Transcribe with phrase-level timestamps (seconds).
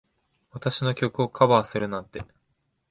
[0.53, 2.25] 私の曲をカバーするなんて。